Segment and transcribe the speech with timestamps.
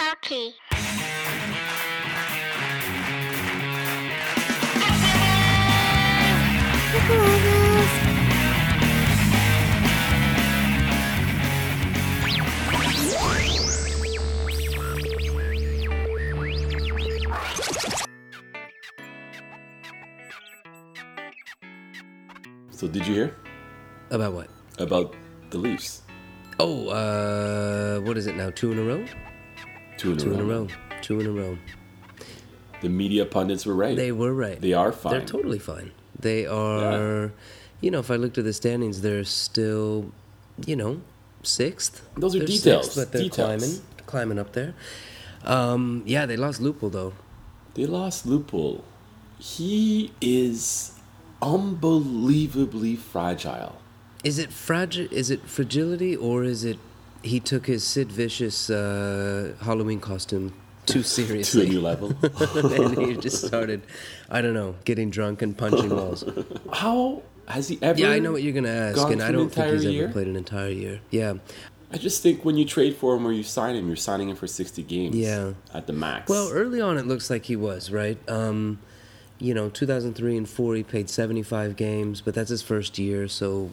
[0.00, 0.54] hockey.
[22.70, 23.36] So did you hear
[24.10, 24.48] About what?
[24.78, 25.14] about
[25.50, 26.00] the Leafs?
[26.58, 28.48] Oh, uh, what is it now?
[28.48, 29.04] Two in a row?
[30.00, 30.34] Two in a Two row.
[30.34, 30.68] in a row.
[31.02, 31.58] Two in a row.
[32.80, 33.94] The media pundits were right.
[33.94, 34.58] They were right.
[34.58, 35.12] They are fine.
[35.12, 35.92] They're totally fine.
[36.18, 37.32] They are,
[37.82, 40.10] you know, if I looked at the standings, they're still,
[40.64, 41.02] you know,
[41.42, 42.00] sixth.
[42.16, 42.84] Those are They're details.
[42.86, 43.60] Sixth, but they're Details.
[43.60, 44.72] climbing, climbing up there.
[45.44, 47.12] Um, yeah, they lost Lupul though.
[47.74, 48.80] They lost Lupul.
[49.38, 50.98] He is
[51.42, 53.76] unbelievably fragile.
[54.24, 55.08] Is it fragile?
[55.10, 56.78] Is it fragility, or is it
[57.22, 60.52] he took his Sid Vicious uh, Halloween costume
[60.86, 61.62] too seriously.
[61.66, 62.14] To a new level.
[62.22, 63.82] and he just started,
[64.30, 66.24] I don't know, getting drunk and punching walls.
[66.72, 67.98] How has he ever?
[67.98, 70.04] Yeah, I know what you're gonna ask, and I don't think he's year?
[70.04, 71.00] ever played an entire year.
[71.10, 71.34] Yeah.
[71.92, 74.36] I just think when you trade for him or you sign him, you're signing him
[74.36, 75.16] for 60 games.
[75.16, 75.54] Yeah.
[75.74, 76.30] At the max.
[76.30, 78.16] Well, early on, it looks like he was right.
[78.28, 78.78] Um,
[79.40, 83.70] you know, 2003 and four, he played 75 games, but that's his first year, so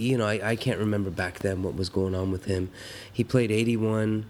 [0.00, 2.70] you know, I, I can't remember back then what was going on with him.
[3.12, 4.26] He played 81.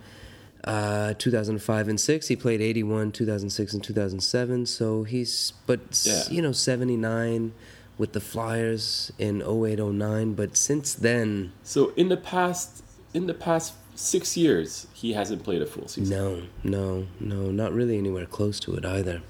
[0.62, 6.22] Uh, 2005 and 6 he played 81 2006 and 2007 so he's but Yeah.
[6.30, 7.54] you know 79
[7.96, 12.84] with the flyers in 08 09 but since then so in the past,
[13.14, 16.14] in the past six years, he hasn't played a full season.
[16.16, 19.22] No, no, no, not really anywhere close to it either.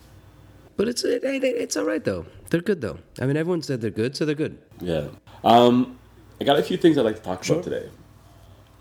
[0.77, 2.27] But it's it, it, it's all right though.
[2.51, 2.99] They're good though.
[3.21, 4.59] I mean, everyone said they're good, so they're good.
[4.81, 5.09] Yeah.
[5.45, 5.99] Um,
[6.41, 7.57] I got a few things I'd like to talk Sure.
[7.57, 7.89] about today.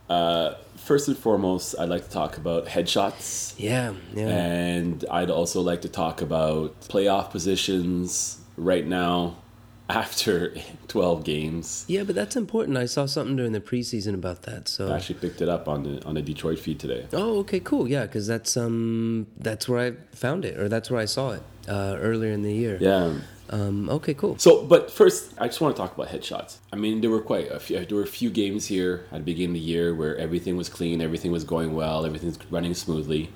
[0.10, 3.54] Uh, first and foremost, I'd like to talk about headshots.
[3.58, 4.28] Yeah, yeah.
[4.30, 9.36] And I'd also like to talk about playoff positions right now
[9.90, 10.54] after
[10.88, 11.84] 12 games.
[11.88, 12.78] yeah, but that's important.
[12.78, 14.68] I saw something during the preseason about that.
[14.68, 17.08] So I actually picked it up on the on the Detroit feed today.
[17.14, 17.88] Oh, okay, cool.
[17.88, 21.42] Yeah, because that's um that's where I found it, or that's where I saw it
[21.68, 22.78] uh, earlier in the year.
[22.80, 23.14] Yeah.
[23.50, 23.90] Um.
[23.90, 24.14] Okay.
[24.14, 24.38] Cool.
[24.38, 26.58] So, but first, I just want to talk about headshots.
[26.72, 27.84] I mean, there were quite a few.
[27.84, 30.70] There were a few games here at the beginning of the year where everything was
[30.70, 33.32] clean, everything was going well, everything's running smoothly,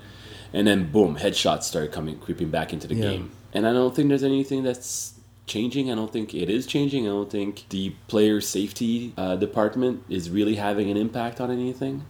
[0.53, 3.02] and then boom, headshots started coming, creeping back into the Yeah.
[3.12, 3.31] game.
[3.53, 5.13] And I don't think there's anything that's
[5.46, 5.91] changing.
[5.91, 7.06] I don't think it is changing.
[7.06, 12.06] I don't think the player safety uh, department is really having an impact on anything.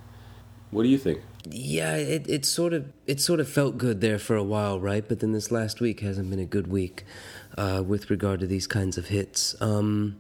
[0.72, 1.22] What do you think?
[1.50, 5.06] Yeah, it, it sort of it sort of felt good there for a while, right?
[5.08, 7.04] But then this last week hasn't been a good week
[7.58, 9.56] uh, with regard to these kinds of hits.
[9.62, 10.20] Um,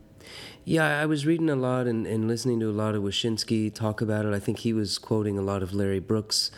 [0.65, 4.01] yeah, I was reading a lot and, and listening to a lot of Wyshynski talk
[4.01, 4.33] about it.
[4.33, 6.51] I think he was quoting a lot of Larry Brooks,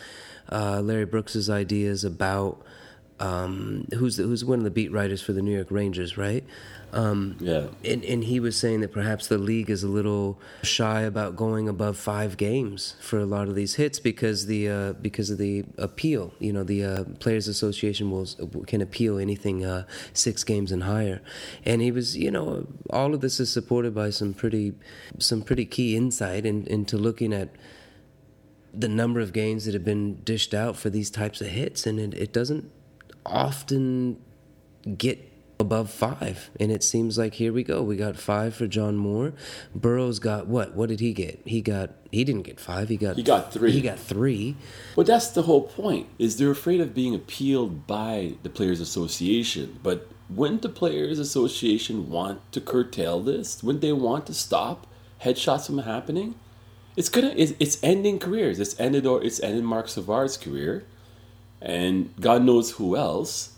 [0.51, 2.63] uh, Larry Brooks's ideas about
[3.19, 6.43] um, who's the, who's one of the beat writers for the New York Rangers, right?
[6.95, 7.67] Um, Yeah.
[7.83, 11.67] and, and he was saying that perhaps the league is a little shy about going
[11.67, 15.65] above five games for a lot of these hits because the uh, because of the
[15.77, 16.33] appeal.
[16.39, 18.27] You know, the uh, Players Association will
[18.65, 19.83] can appeal anything uh,
[20.13, 21.21] six games and higher.
[21.65, 24.73] And he was, you know, all of this is supported by some pretty
[25.19, 27.49] some pretty key insight in, into looking at
[28.73, 31.99] the number of games that have been dished out for these types of hits, and
[31.99, 32.71] it, it doesn't
[33.25, 34.21] often
[34.97, 36.49] get above five.
[36.59, 37.81] And it seems like here we go.
[37.81, 39.33] We got five for John Moore.
[39.73, 40.75] Burrows got what?
[40.75, 41.41] What did he get?
[41.45, 42.89] He got he didn't get five.
[42.89, 43.71] He got He got three.
[43.71, 44.55] He got three.
[44.95, 46.07] But that's the whole point.
[46.19, 49.79] Is they're afraid of being appealed by the Players Association.
[49.83, 53.63] But wouldn't the Players Association want to curtail this?
[53.63, 54.87] Wouldn't they want to stop
[55.21, 56.35] headshots from happening?
[56.95, 57.33] It's gonna.
[57.35, 58.59] It's, it's ending careers.
[58.59, 60.85] It's ended or it's ended Marc Savard's career,
[61.61, 63.51] and God knows who else.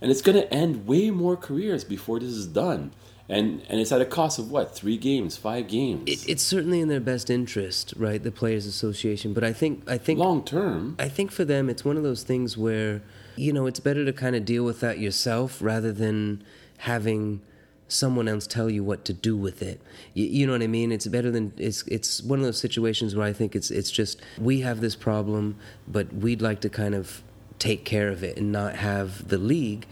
[0.00, 2.92] And it's gonna end way more careers before this is done.
[3.28, 4.74] And and it's at a cost of what?
[4.74, 6.04] Three games, five games.
[6.06, 8.22] It, it's certainly in their best interest, right?
[8.22, 9.34] The Players Association.
[9.34, 10.96] But I think I think Long term.
[10.98, 13.02] I think for them, it's one of those things where,
[13.36, 16.42] you know, it's better to kind of deal with that yourself rather than
[16.78, 17.42] having
[17.88, 19.80] someone else tell you what to do with it.
[20.14, 20.92] You, you know what I mean?
[20.92, 24.20] It's better than it's it's one of those situations where I think it's it's just
[24.38, 25.56] we have this problem,
[25.86, 27.22] but we'd like to kind of
[27.58, 29.86] take care of it and not have the league,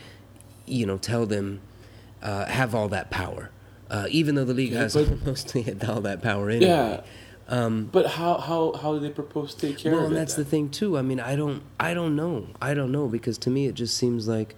[0.66, 1.60] you know, tell them
[2.22, 3.50] uh, have all that power.
[3.90, 6.66] Uh, even though the league Yeah, has but- mostly all that power anyway.
[6.70, 7.00] Yeah.
[7.92, 10.18] but how, how how do they propose to take care Well, of and it?
[10.18, 10.44] that's then?
[10.44, 10.98] the thing too.
[10.98, 13.96] I mean, I don't, I don't know, I don't know because to me it just
[13.96, 14.56] seems like,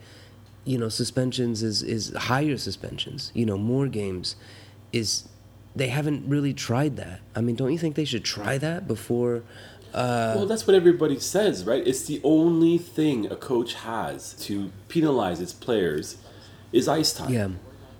[0.64, 3.30] you know, suspensions is is higher suspensions.
[3.34, 4.36] You know, more games
[4.92, 5.28] is
[5.76, 7.20] they haven't really tried that.
[7.36, 9.42] I mean, don't you think they should try that before?
[9.94, 11.86] Uh, well, that's what everybody says, right?
[11.86, 16.16] It's the only thing a coach has to penalize its players
[16.72, 17.32] is ice time.
[17.32, 17.48] yeah,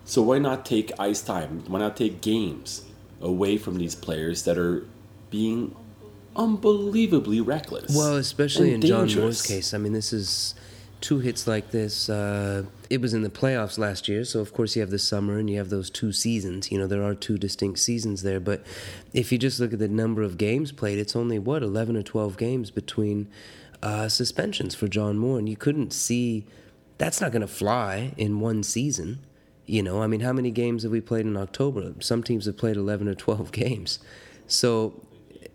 [0.05, 1.65] So why not take ice time?
[1.67, 2.83] Why not take games
[3.21, 4.87] away from these players that are
[5.31, 5.75] being
[6.37, 7.95] unbelievably reckless?
[7.97, 9.73] well, especially in and John Moore's case.
[9.75, 10.55] I mean, this is
[11.01, 12.09] two hits like this.
[12.09, 15.39] Uh, it was in the playoffs last year, so of course you have the summer
[15.39, 16.71] and you have those two seasons.
[16.73, 18.41] You know, there are two distinct seasons there.
[18.41, 18.65] But
[19.13, 22.03] if you just look at the number of games played, it's only what eleven or
[22.03, 23.29] twelve games between
[23.83, 26.47] uh, suspensions for John Moore, and you couldn't see
[26.99, 29.21] that's not going to fly in one season.
[29.67, 31.93] You know, I mean, how many games have we played in October?
[32.01, 33.99] Some teams have played 11 or 12 games.
[34.47, 35.07] So,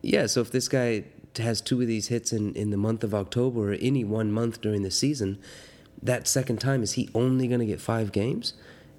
[0.01, 1.03] yeah, so if this guy
[1.38, 4.62] has two of these hits in, in the month of October or any one month
[4.62, 5.39] during the season,
[6.01, 8.53] that second time, is he only going to get five games?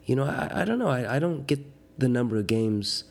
[0.05, 0.89] You know, I, I don't know.
[0.89, 1.61] I, I don't get
[1.99, 3.05] the number of games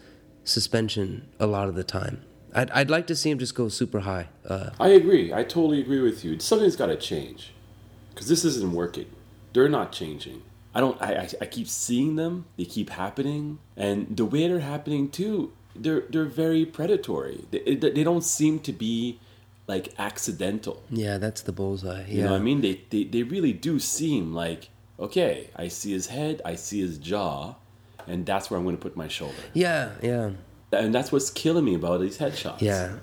[0.44, 2.24] suspension a lot of the time.
[2.54, 4.30] I'd, I'd like to see him just go super high.
[4.48, 5.34] Uh, I agree.
[5.34, 6.40] I totally agree with you.
[6.40, 7.54] Something's got to change
[8.14, 9.08] because this isn't working.
[9.54, 10.44] They're not changing.
[10.76, 11.00] I don't.
[11.02, 12.46] I, I, I keep seeing them.
[12.58, 15.54] They keep happening, and the way they're happening too.
[15.76, 17.46] They're they're very predatory.
[17.52, 19.20] They, they don't seem to be
[19.68, 20.84] like accidental.
[20.90, 22.06] yeah, that's the bullseye.
[22.08, 22.26] You yeah.
[22.26, 22.62] know what I mean?
[22.62, 25.50] They, they they really do seem like okay.
[25.56, 26.42] I see his head.
[26.46, 27.56] I see his jaw,
[28.08, 29.36] and that's where I'm going to put my shoulder.
[29.54, 30.32] Yeah, yeah,
[30.72, 32.62] And that's what's killing me about these headshots.
[32.62, 32.98] yeah.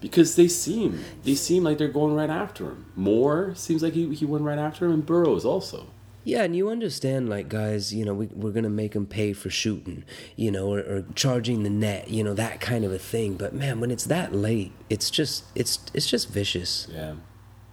[0.00, 2.86] because they seem they seem like they're going right after him.
[2.96, 5.86] Moore seems like he, he went right after him, and Burrows also.
[6.26, 9.32] Yeah, and you understand, like, guys, you know, we, we're going to make them pay
[9.32, 10.02] for shooting,
[10.34, 13.36] you know, or, or charging the net, you know, that kind of a thing.
[13.36, 16.88] But man, when it's that late, it's just, it's, it's just vicious.
[16.92, 17.14] Yeah,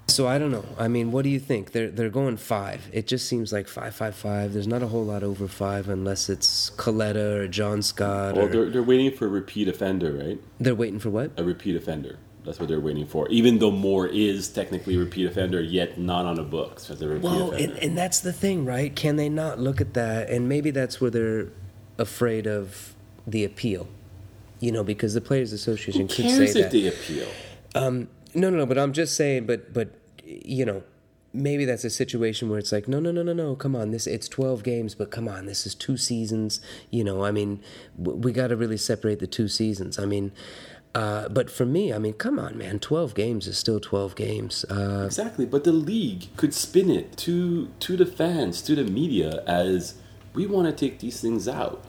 [0.08, 0.66] So I don't know.
[0.78, 1.72] I mean, what do you think?
[1.72, 2.88] They're, they're going five.
[2.94, 4.54] It just seems like five, five, five.
[4.54, 8.36] There's not a whole lot over five unless it's Kaleta or John Scott.
[8.36, 10.40] well, or, they're they're waiting for a repeat offender, right?
[10.60, 11.32] they're waiting for what?
[11.38, 12.20] A repeat offender.
[12.46, 13.28] That's what they're waiting for.
[13.30, 17.08] Even though Moore is technically a repeat offender, yet not on the books as a
[17.08, 17.74] repeat Well, offender.
[17.76, 18.94] and, and that's the thing, right?
[18.96, 20.30] Can they not look at that?
[20.30, 21.48] And maybe that's where they're
[21.98, 22.96] afraid of
[23.26, 23.88] the appeal,
[24.60, 26.72] you know, because the Players Association Who could say that.
[26.72, 27.28] the appeal?
[27.76, 28.66] Um, no, no, no.
[28.66, 29.46] But I'm just saying.
[29.46, 29.90] But but
[30.26, 30.84] you know,
[31.32, 33.56] maybe that's a situation where it's like, no, no, no, no, no.
[33.56, 36.60] Come on, this it's 12 games, but come on, this is two seasons.
[36.92, 37.62] You know, I mean,
[37.98, 39.98] w- we got to really separate the two seasons.
[39.98, 40.34] I mean.
[40.96, 42.80] Uh, but for me, I mean, come on, man.
[42.80, 44.64] Twelve games is still twelve games.
[44.70, 49.44] Uh, Exactly, but the league could spin it to to the fans, to the media,
[49.48, 49.96] as
[50.34, 51.84] we want to take these things out.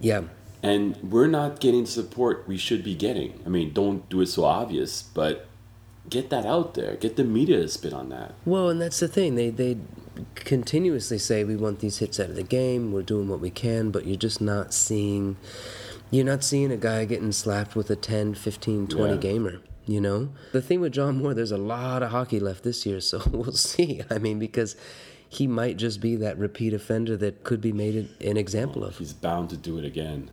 [0.00, 0.22] yeah,
[0.62, 3.40] and we're not getting support we should be getting.
[3.44, 5.46] I mean, don't do it so obvious, but
[6.08, 6.94] get that out there.
[6.96, 8.34] Get the media to spin on that.
[8.44, 9.34] Well, and that's the thing.
[9.34, 9.78] They they
[10.36, 12.92] continuously say we want these hits out of the game.
[12.92, 15.36] We're doing what we can, but you're just not seeing
[16.10, 19.18] you're not seeing a guy getting slapped with a 10, 15, 20 Yeah.
[19.20, 20.30] gamer, you know?
[20.52, 23.52] The thing with John Moore, there's a lot of hockey left this year, so we'll
[23.52, 24.02] see.
[24.10, 24.76] I mean, because
[25.28, 28.98] he might just be that repeat offender that could be made an- an example of.
[28.98, 30.30] He's bound to do it again.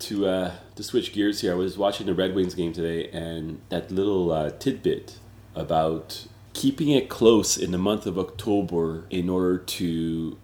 [0.00, 3.60] To uh, to switch gears here, I was watching the Red Wings game today, and
[3.68, 5.14] that little uh, tidbit
[5.54, 10.36] about keeping it close in the month of October in order to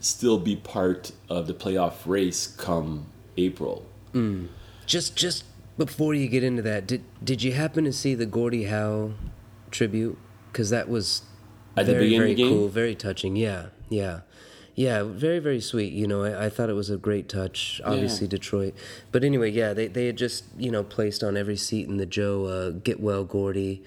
[0.00, 3.84] still be part of the playoff race come April.
[4.86, 5.44] Just just
[5.76, 9.12] before you get into that, did did you happen to see the Gordie Howe
[9.70, 10.16] tribute?
[10.52, 11.22] Because that was
[11.76, 13.36] At very very cool, very touching.
[13.36, 14.20] Yeah, yeah,
[14.74, 15.02] yeah.
[15.02, 15.92] Very very sweet.
[15.92, 17.80] You know, I, I thought it was a great touch.
[17.84, 18.74] Obviously Detroit,
[19.12, 22.06] but anyway, yeah, they they had just you know placed on every seat in the
[22.06, 23.82] Joe uh, get well Gordie,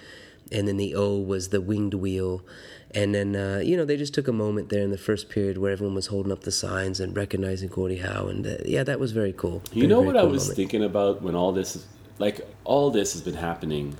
[0.52, 2.44] and then the O was the winged wheel.
[2.92, 5.60] And then, uh, you know, they just took a moment there in the first period
[5.60, 8.28] where everyone was holding up the signs and recognizing Gordie Howe.
[8.28, 9.62] And uh, yeah, that was very cool.
[9.72, 10.56] You know what I was moment.
[10.56, 11.86] thinking about when all this,
[12.18, 13.96] like all this has been happening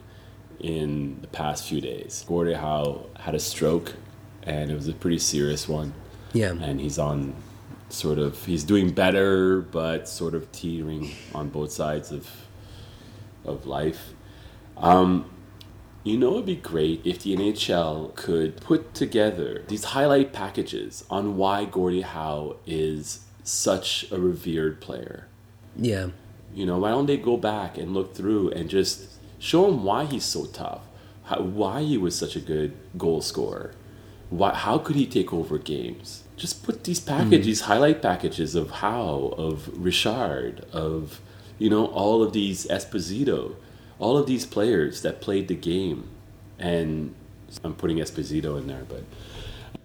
[0.60, 2.26] in the past few days.
[2.28, 3.94] Gordie Howe had a stroke,
[4.44, 5.94] and it was a pretty serious one.
[6.34, 6.54] Yeah.
[6.60, 7.36] And he's on,
[7.90, 12.28] sort of, he's doing better, but sort of teetering on both sides of,
[13.46, 14.14] of life.
[14.78, 15.30] Um,
[16.10, 21.38] you know, it'd be great if the NHL could put together these highlight packages on
[21.38, 25.28] why Gordie Howe is such a revered player.
[25.76, 26.10] Yeah.
[26.54, 30.06] You know, why don't they go back and look through and just show him why
[30.06, 30.82] he's so tough,
[31.26, 33.74] how, why he was such a good goal scorer,
[34.30, 36.24] why, how could he take over games?
[36.38, 37.24] Just put these mm-hmm.
[37.24, 41.22] packages, these highlight packages of Howe, of Richard, of
[41.58, 43.56] you know all of these Esposito,
[44.00, 46.08] all of these players that played the game,
[46.58, 47.14] and
[47.64, 49.04] I'm putting Esposito in there, but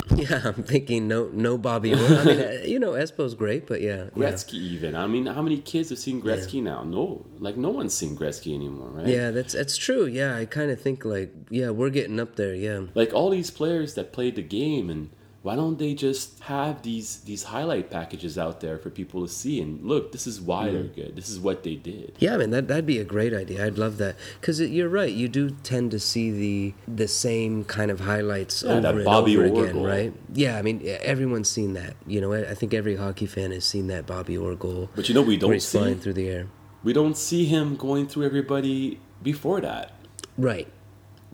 [0.17, 2.01] Yeah, I'm thinking no, no Bobby Orr.
[2.01, 4.31] I mean, uh, you know, Espo's great, but yeah, yeah.
[4.31, 4.95] Gretzky, even.
[4.95, 6.83] I mean, how many kids have seen Gretzky now?
[6.83, 9.07] No, like no one's seen Gretzky anymore, right?
[9.07, 10.05] Yeah, that's that's true.
[10.05, 12.55] Yeah, I kind of think like, yeah, we're getting up there.
[12.55, 15.11] Yeah, Like all these players that played the game, and
[15.45, 19.61] why don't they just have these these highlight packages out there for people to see?
[19.61, 21.01] And look, this is why they're Mm-hmm.
[21.01, 21.17] good.
[21.17, 22.17] This is what they did.
[22.19, 23.65] yeah, man, that that'd be a great idea.
[23.67, 25.13] I'd love that because you're right.
[25.23, 29.37] You do tend to see the the same kind of highlights Yeah, over and Bobby
[29.37, 29.87] over Orr again, goal.
[29.87, 30.13] right?
[30.33, 30.81] Yeah, I mean,
[31.15, 31.95] everyone's seen that.
[32.07, 34.89] You know, I I think every hockey fan has seen that Bobby Orr goal.
[34.97, 36.45] But you know, we don't he's flying through the air.
[36.83, 39.93] we don't see him going through everybody before that,
[40.39, 40.69] Right.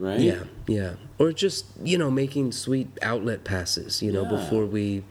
[0.01, 0.19] Right?
[0.19, 0.93] Yeah, yeah.
[1.19, 4.29] Or just, you know, making sweet outlet passes, you know, Yeah.
[4.37, 5.03] before we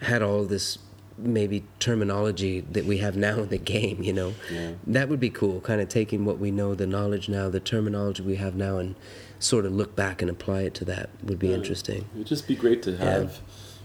[0.00, 0.78] had all this
[1.18, 4.34] maybe terminology that we have now in the game, you know.
[4.52, 4.72] Yeah.
[4.86, 8.22] That would be cool, kind of taking what we know, the knowledge now, the terminology
[8.22, 8.94] we have now, and
[9.38, 12.04] sort of look back and apply it to that would be interesting.
[12.14, 13.40] It'd just be great to have,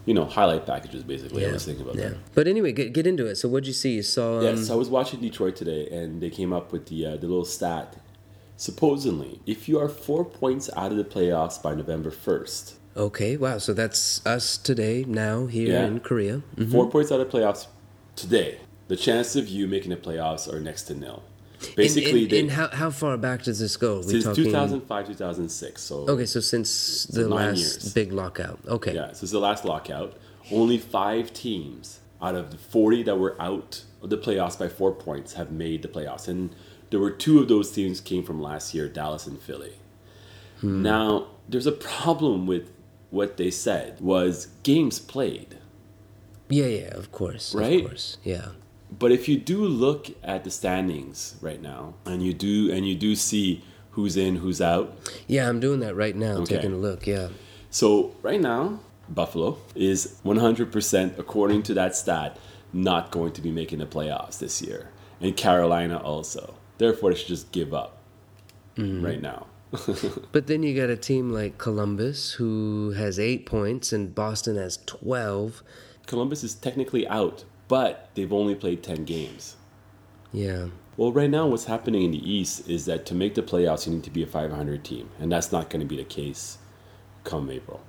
[0.05, 1.03] you know, highlight packages.
[1.03, 1.49] Basically, Yeah.
[1.49, 2.09] I was thinking about yeah.
[2.09, 2.17] that.
[2.35, 3.35] But anyway, get, get into it.
[3.35, 3.95] So what'd you see?
[3.95, 4.39] You saw.
[4.39, 7.27] Um, Yes, I was watching Detroit today, and they came up with the uh, the
[7.27, 7.95] little stat.
[8.65, 13.57] Supposedly, if you are four points out of the playoffs by November first, Okay, wow.
[13.57, 15.87] So that's us today, now, here Yeah.
[15.87, 16.43] in Korea.
[16.57, 16.71] Mhm.
[16.71, 17.65] four points out of playoffs
[18.15, 21.23] today, the chances of you making the playoffs are next to nil.
[21.65, 23.99] And- Basically, and, they, how, how far back does this go?
[23.99, 25.81] Are since talking- 2005, 2006.
[25.81, 27.93] So Okay, so since the last years.
[27.93, 28.59] big lockout.
[28.67, 28.93] Okay.
[28.93, 30.13] Yeah, so it's the last lockout.
[30.51, 34.91] Only five teams out of the 40 that were out of the playoffs by four
[34.91, 36.27] points have made the playoffs.
[36.27, 36.51] And
[36.91, 39.73] there were two of those teams came from last year, Dallas and Philly.
[40.59, 40.83] Hmm.
[40.83, 42.69] Now, there's a problem with
[43.09, 45.57] what they said was games played.
[46.49, 47.55] Yeah, yeah, of course.
[47.55, 47.81] Right?
[47.81, 48.17] Of course.
[48.23, 48.49] Yeah.
[48.97, 52.93] But if you do look at the standings right now and you do and you
[52.93, 56.55] do see who's in, who's out, Yeah, I'm doing that right now, Okay.
[56.55, 57.07] taking a look.
[57.07, 57.29] Yeah.
[57.69, 58.79] So right now,
[59.09, 62.37] Buffalo is 100% according to that stat
[62.73, 66.55] not going to be making the playoffs this year, and Carolina also.
[66.81, 67.99] Therefore, they should just give up
[68.75, 69.05] mm-hmm.
[69.05, 69.45] right now.
[70.31, 74.79] But then you got a team like Columbus who has eight points and Boston has
[74.87, 75.61] 12.
[76.07, 79.57] Columbus is technically out, but they've only played 10 games.
[80.33, 80.69] Yeah.
[80.97, 83.93] Well, right now, what's happening in the East is that to make the playoffs, you
[83.93, 86.57] need to be a 500 team, and that's not going to be the case
[87.23, 87.81] come April.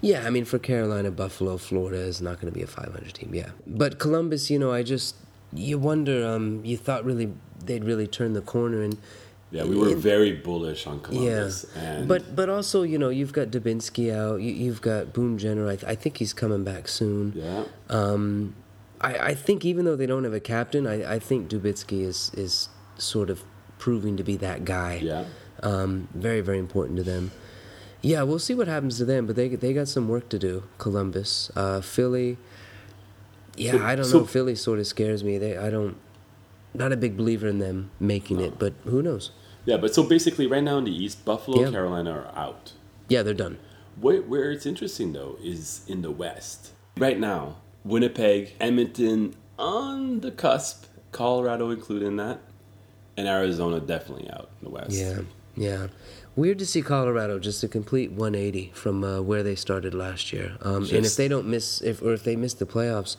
[0.00, 3.34] Yeah, I mean, for Carolina, Buffalo, Florida is not going to be a 500 team.
[3.34, 3.50] Yeah.
[3.66, 5.16] But Columbus, you know, I just,
[5.56, 7.32] you wonder, um, you thought really
[7.64, 8.96] they'd really turn the corner and.
[9.52, 11.66] Yeah, we were It- very bullish on Columbus.
[11.76, 15.38] Yeah, and but but also you know you've got Dubinsky out, you, you've got Boone
[15.38, 15.68] Jenner.
[15.68, 17.32] I, th- I think he's coming back soon.
[17.36, 18.54] yeah, Um,
[19.00, 22.32] I, I think even though they don't have a captain, I, I think Dubinsky is
[22.34, 23.44] is sort of
[23.78, 24.98] proving to be that guy.
[25.02, 25.24] yeah.
[25.62, 27.30] Um, very very important to them.
[28.02, 30.64] Yeah, we'll see what happens to them, but they they got some work to do.
[30.78, 32.36] Columbus, uh, Philly.
[33.56, 34.24] Yeah, So- I don't so- know.
[34.26, 35.38] Philly sort of scares me.
[35.38, 35.96] They I don't.
[36.74, 38.56] Not a big believer in them making it, oh.
[38.58, 39.30] but who knows?
[39.64, 41.70] Yeah, but so basically, right now in the East, Buffalo, Yeah.
[41.70, 42.72] Carolina are out.
[43.08, 43.58] Yeah, they're done.
[44.00, 46.70] Where, where it's interesting though is in the West.
[46.98, 52.40] Right now, Winnipeg, Edmonton on the cusp, Colorado included in that,
[53.16, 54.90] and Arizona definitely out in the West.
[54.92, 55.20] Yeah,
[55.56, 55.86] yeah.
[56.36, 60.58] Weird to see Colorado just a complete 180 from uh, where they started last year.
[60.60, 63.16] Um, and if they don't miss, if or if they miss the playoffs,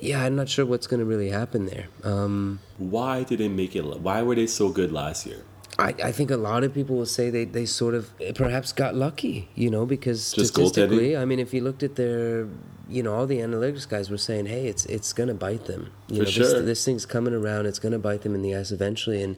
[0.00, 1.88] yeah, I'm not sure what's going to really happen there.
[2.02, 3.84] Um, Why did they make it?
[3.84, 5.44] Why were they so good last year?
[5.78, 8.94] I, I think a lot of people will say they, they sort of perhaps got
[8.94, 12.48] lucky, you know, because Just statistically, I mean, if you looked at their,
[12.88, 15.92] you know, all the analytics guys were saying, hey, it's it's going to bite them.
[16.08, 16.44] You For know, sure.
[16.44, 19.22] this, this thing's coming around, it's going to bite them in the ass eventually.
[19.22, 19.36] And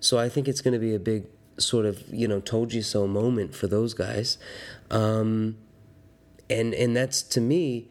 [0.00, 1.26] so I think it's going to be a big
[1.58, 4.38] sort of, you know, told you so moment for those guys.
[4.90, 5.56] Um,
[6.50, 7.90] and and that's to me,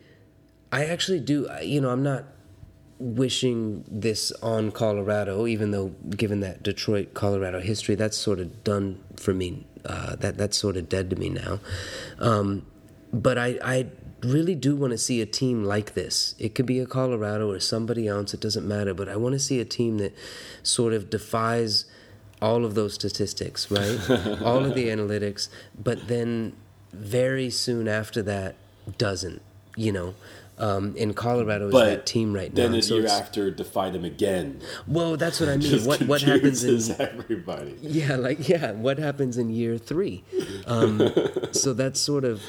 [0.71, 2.25] I actually do, you know, I'm not
[2.99, 9.03] wishing this on Colorado, even though given that Detroit Colorado history, that's sort of done
[9.17, 9.67] for me.
[9.85, 11.59] Uh, that that's sort of dead to me now.
[12.19, 12.65] Um,
[13.11, 13.87] but I I
[14.21, 16.35] really do want to see a team like this.
[16.39, 18.33] It could be a Colorado or somebody else.
[18.33, 18.93] It doesn't matter.
[18.93, 20.15] But I want to see a team that
[20.63, 21.85] sort of defies
[22.47, 23.99] all of those statistics, right?
[24.49, 25.49] all of the analytics,
[25.87, 26.53] but then
[26.91, 28.55] very soon after that
[28.97, 29.41] doesn't.
[29.75, 30.13] You know.
[30.59, 32.61] Um, in Colorado is But that team right now.
[32.61, 32.77] then now.
[32.77, 34.61] the So year after, defy them again.
[34.87, 35.83] well, that's what I mean.
[35.83, 37.75] What what happens in everybody?
[37.81, 40.23] yeah, like yeah, what happens in year three?
[40.67, 41.01] Um,
[41.51, 42.43] so that's sort of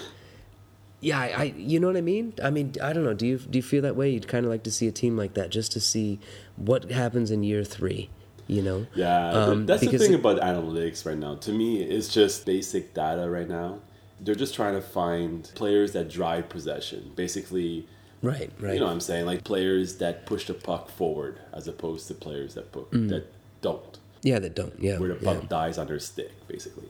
[1.01, 2.35] yeah, I, I you know what I mean.
[2.43, 3.15] I mean, I don't know.
[3.15, 4.11] Do you do you feel that way?
[4.11, 6.21] You'd kind of like to see a team like that just to see
[6.57, 8.11] what happens in year three.
[8.47, 8.87] You know?
[8.95, 11.37] Yeah, Um, that's the thing about analytics right now.
[11.37, 13.79] To me, it's just basic data right now,
[14.21, 17.13] they're just trying to find players that drive possession.
[17.17, 17.87] Basically,
[18.23, 18.75] Right, right.
[18.75, 19.27] you know what I'm saying?
[19.27, 23.27] Like players that push the puck forward as opposed to players that put, that
[23.61, 24.73] don't, yeah, that don't.
[24.81, 25.35] Yeah, where the yeah.
[25.35, 26.89] puck dies on their stick, basically.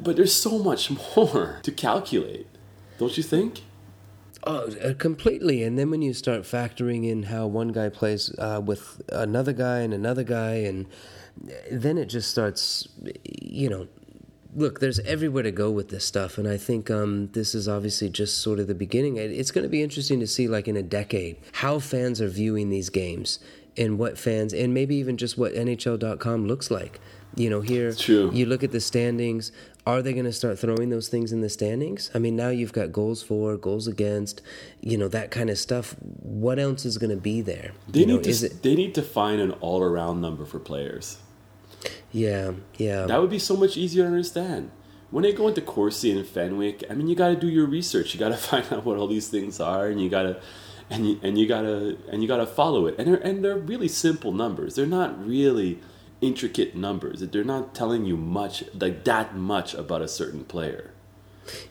[0.00, 2.46] But there's so much more to calculate,
[2.98, 3.62] don't you think?
[4.42, 5.62] Oh, uh, completely.
[5.62, 9.78] And then when you start factoring in how one guy plays uh, with another guy
[9.78, 10.86] and another guy, and
[11.70, 12.88] then it just starts,
[13.24, 13.88] you know.
[14.56, 18.08] Look, there's everywhere to go with this stuff, and I think um, this is obviously
[18.08, 19.16] just sort of the beginning.
[19.16, 22.70] It's going to be interesting to see, like in a decade, how fans are viewing
[22.70, 23.40] these games,
[23.76, 27.00] and what fans, and maybe even just what NHL.com looks like.
[27.36, 28.30] You know, here True.
[28.32, 29.50] you look at the standings.
[29.86, 32.10] Are they going to start throwing those things in the standings?
[32.14, 34.40] I mean, now you've got goals for, goals against,
[34.80, 35.94] you know, that kind of stuff.
[36.00, 37.72] What else is going to be there?
[37.88, 38.62] They you know, need to it?
[38.62, 41.18] they need to find an all around number for players.
[42.12, 43.06] Yeah, yeah.
[43.06, 44.70] That would be so much easier to understand.
[45.10, 48.14] When they go into Corsi and Fenwick, I mean, you got to do your research.
[48.14, 50.40] You got to find out what all these things are, and you got to,
[50.88, 52.94] and you, and you gotta and you gotta follow it.
[52.98, 54.74] And they're and they're really simple numbers.
[54.74, 55.80] They're not really
[56.24, 57.20] intricate numbers.
[57.20, 60.90] That they're not telling you much, like that much about a certain player.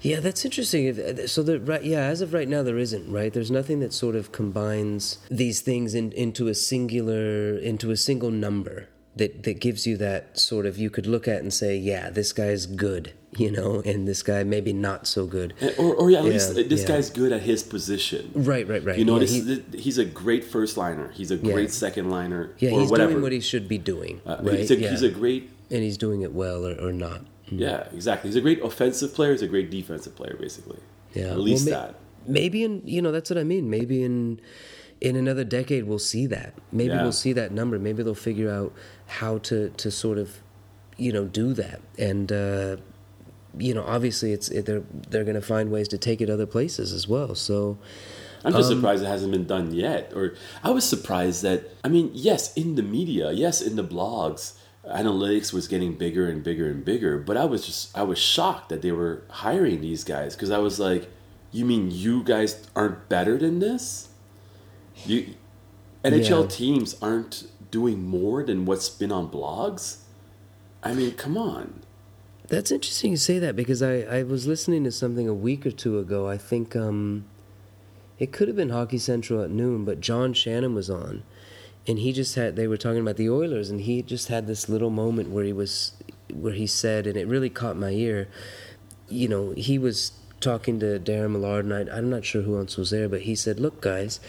[0.02, 0.88] Yeah, that's interesting.
[1.00, 3.34] Uh, so, the, right, yeah, as of right now, there isn't right.
[3.34, 8.30] There's nothing that sort of combines these things in, into a singular, into a single
[8.30, 12.10] number that that gives you that sort of you could look at and say, yeah,
[12.10, 15.54] this guy's good, you know, and this guy maybe not so good.
[15.78, 16.88] Or, or at least Yeah, this yeah.
[16.88, 18.32] guy's good at his position.
[18.34, 18.98] Right, right, right.
[18.98, 21.10] You know, Yeah, this, he- this- he's a great first liner.
[21.14, 21.54] He's a Yeah.
[21.54, 22.52] great second liner.
[22.60, 23.12] Yeah, or he's whatever.
[23.12, 24.60] doing what he should be doing, Uh, right?
[24.60, 24.90] he's, a, yeah.
[24.92, 27.22] he's a great and he's doing it well or, or not.
[27.50, 28.30] Yeah, exactly.
[28.30, 29.32] He's a great offensive player.
[29.32, 30.80] He's a great defensive player, basically.
[31.14, 31.96] Yeah, At least Well, ma- that.
[32.26, 33.70] Maybe in you know that's what I mean.
[33.70, 34.40] Maybe in
[35.04, 36.54] in another decade we'll see that.
[36.72, 37.04] Maybe Yeah.
[37.04, 37.78] we'll see that number.
[37.78, 38.72] Maybe they'll figure out
[39.20, 40.28] how to to sort of
[40.98, 41.80] you know do that.
[42.00, 42.78] And uh,
[43.58, 46.48] you know, obviously it's it, they're they're going to find ways to take it other
[46.48, 47.36] places as well.
[47.36, 47.78] So
[48.46, 50.12] I'm Um, just surprised it hasn't been done yet.
[50.16, 50.34] Or
[50.64, 54.54] I was surprised that I mean, yes, in the media, yes, in the blogs,
[54.90, 57.18] analytics was getting bigger and bigger and bigger.
[57.18, 60.60] But I was just I was shocked that they were hiring these guys because I
[60.60, 61.10] was like,
[61.52, 64.08] you mean you guys aren't better than this?
[65.06, 65.36] You
[66.04, 66.48] NHL Yeah.
[66.48, 69.98] teams aren't doing more than what's been on blogs.
[70.84, 71.82] I mean, come on.
[72.50, 75.72] That's interesting you say that because I, I was listening to something a week or
[75.72, 76.28] two ago.
[76.28, 77.26] I think um,
[78.20, 81.24] it could have been Hockey Central at noon, but John Shannon was on,
[81.88, 84.68] and he just had they were talking about the Oilers, and he just had this
[84.68, 85.94] little moment where he was
[86.34, 88.28] where he said, and it really caught my ear.
[89.08, 92.76] You know, he was talking to Darren Millard, and I, I'm not sure who else
[92.76, 94.20] was there, but he said, "Look, guys,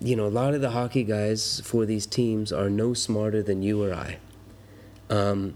[0.00, 3.62] you know, a lot of the hockey guys for these teams are no smarter than
[3.62, 4.18] you or I."
[5.10, 5.54] Um,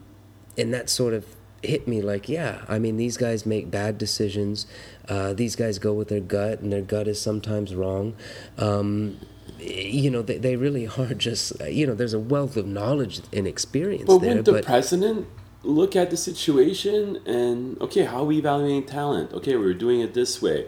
[0.57, 1.25] and that sort of
[1.63, 4.67] hit me like, yeah, I mean, these guys make bad decisions.
[5.09, 8.15] Uh, these guys go with their gut, and their gut is sometimes wrong.
[8.59, 9.19] Um,
[9.59, 13.47] you know, they, they really are just, you know, there's a wealth of knowledge and
[13.47, 14.29] experience But there.
[14.31, 15.27] wouldn't the but president
[15.63, 19.33] look at the situation and okay, how are we evaluating talent?
[19.33, 20.67] Okay, we're doing it this way.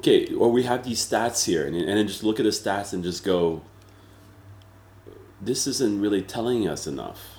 [0.00, 2.94] Okay, or we have these stats here, and, and then just look at the stats
[2.94, 3.60] and just go,
[5.42, 7.38] this isn't really telling us enough.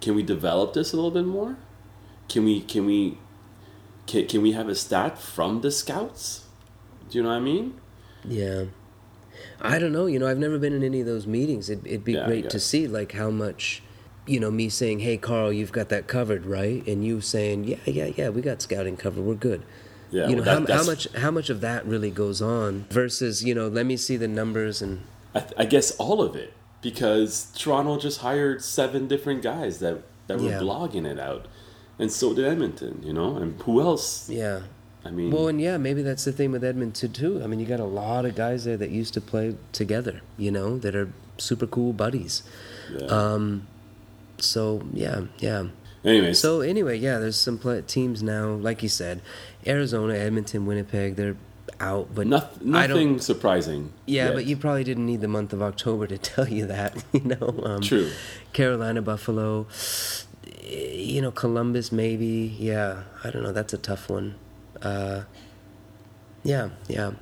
[0.00, 1.56] Can we develop this a little bit more?
[2.28, 3.18] Can we can we
[4.06, 6.46] can, can we have a stat from the scouts?
[7.08, 7.80] Do you know what I mean?
[8.24, 8.64] Yeah.
[9.60, 10.06] I don't know.
[10.06, 11.70] You know, I've never been in any of those meetings.
[11.70, 13.82] It'd, it'd be Yeah, great to see, like, how much,
[14.26, 16.86] you know, me saying, hey, Carl, you've got that covered, right?
[16.86, 19.22] And you saying, yeah, yeah, yeah, we got scouting covered.
[19.22, 19.62] We're good.
[20.10, 22.42] Yeah, you know, well, how, that- how that's- much how much of that really goes
[22.42, 25.00] on versus, you know, let me see the numbers and,
[25.34, 30.02] I, th- I guess all of it because Toronto just hired seven different guys that
[30.26, 30.58] that were Yeah.
[30.60, 31.46] blogging it out,
[31.98, 33.02] and so did Edmonton.
[33.04, 34.28] You know, and who else?
[34.30, 34.60] yeah.
[35.04, 37.40] I mean, Well, and yeah, maybe that's the thing with Edmonton, too.
[37.42, 40.50] I mean, you got a lot of guys there that used to play together, you
[40.50, 42.42] know, that are super cool buddies.
[42.94, 43.06] yeah.
[43.06, 43.66] Um,
[44.38, 45.68] so, yeah, yeah.
[46.04, 49.20] Anyways, So anyway, yeah, there's some teams now, like you said,
[49.66, 51.36] Arizona, Edmonton, Winnipeg, they're
[51.80, 53.92] out, but noth- nothing surprising.
[54.06, 54.34] Yeah, yet.
[54.34, 57.60] but you probably didn't need the month of October to tell you that, you know.
[57.64, 58.10] Um, True.
[58.52, 59.66] Carolina, Buffalo,
[60.62, 62.54] eh, you know, Columbus, maybe.
[62.58, 63.52] Yeah, I don't know.
[63.52, 64.34] That's a tough one.
[64.82, 65.22] Uh,
[66.42, 67.12] yeah, yeah.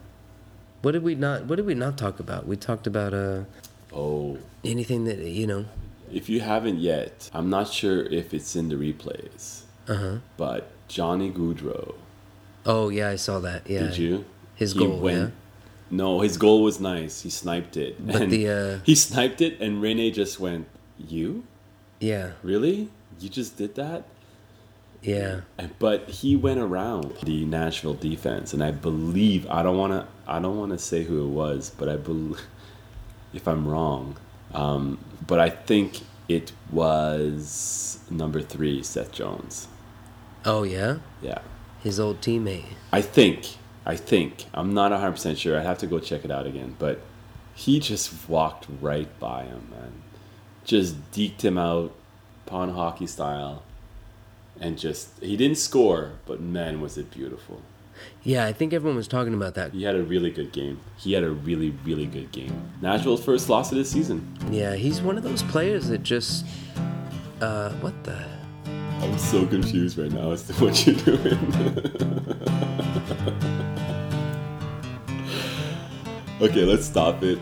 [0.83, 1.47] What did we not?
[1.47, 2.47] What did we not talk about?
[2.47, 3.45] We talked about uh,
[3.93, 5.65] Oh, anything that you know.
[6.13, 10.17] If you haven't yet, I'm not sure if it's in the replays, Uh huh.
[10.37, 11.95] but Johnny Gaudreau.
[12.67, 13.69] Oh yeah, I saw that.
[13.69, 13.81] Yeah.
[13.89, 14.25] Did you?
[14.55, 15.31] His He goal, went- yeah?
[15.91, 17.23] No, his goal was nice.
[17.23, 17.97] He sniped it.
[18.07, 20.67] But and the, uh, he sniped it, and Rene just went,
[20.99, 21.45] "You
[22.01, 22.33] Yeah.
[22.43, 22.91] really?
[23.21, 24.05] You just did that?"
[25.03, 25.43] Yeah.
[25.79, 30.41] But he went around the Nashville defense, and I believe I don't want to I
[30.41, 32.41] don't want to say who it was, but I believe
[33.33, 34.17] if I'm wrong,
[34.55, 39.69] um, but I think it was number three, Seth Jones.
[40.45, 40.99] Oh yeah.
[41.23, 41.41] Yeah,
[41.83, 42.65] His old teammate.
[42.93, 45.59] I think I think I'm not 100 percent sure.
[45.59, 47.01] I'd have to go check it out again, but
[47.55, 49.93] he just walked right by him, man.
[50.65, 51.93] Just deked him out,
[52.47, 53.63] pond hockey style,
[54.61, 57.63] and just he didn't score, but man, was it beautiful.
[58.23, 59.73] Yeah, I think everyone was talking about that.
[59.73, 60.81] He had a really good game.
[60.97, 62.71] He had a really, really good game.
[62.81, 64.37] Nashville's first loss of the season.
[64.51, 66.45] Yeah, he's one of those players that just.
[67.41, 68.25] Uh, what the?
[69.01, 71.39] I'm so confused right now as to what you're doing.
[76.41, 77.39] okay, let's stop it.